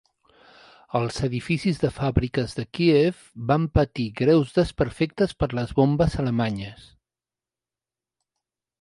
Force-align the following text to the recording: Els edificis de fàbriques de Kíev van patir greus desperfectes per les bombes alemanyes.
Els 0.99 1.19
edificis 1.27 1.81
de 1.83 1.91
fàbriques 1.97 2.57
de 2.61 2.65
Kíev 2.79 3.21
van 3.53 3.69
patir 3.77 4.09
greus 4.23 4.57
desperfectes 4.59 5.39
per 5.43 5.53
les 5.61 5.79
bombes 5.83 6.21
alemanyes. 6.27 6.93